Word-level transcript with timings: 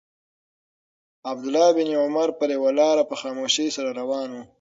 عبدالله 1.31 1.67
بن 1.77 1.87
عمر 2.01 2.29
پر 2.39 2.47
یوه 2.57 2.71
لاره 2.79 3.03
په 3.09 3.15
خاموشۍ 3.21 3.67
سره 3.75 3.89
روان 3.99 4.29
و. 4.31 4.37